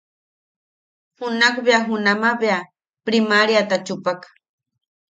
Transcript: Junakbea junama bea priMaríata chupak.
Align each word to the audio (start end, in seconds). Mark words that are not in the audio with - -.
Junakbea 1.17 1.79
junama 1.87 2.29
bea 2.41 2.59
priMaríata 3.05 3.75
chupak. 3.85 4.19